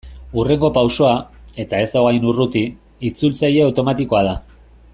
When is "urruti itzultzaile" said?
2.31-3.63